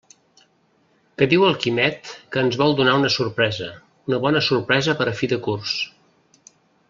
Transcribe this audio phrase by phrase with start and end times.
[1.21, 3.69] Que diu el Quimet que ens vol donar una sorpresa,
[4.11, 5.77] una bona sorpresa per a fi de curs.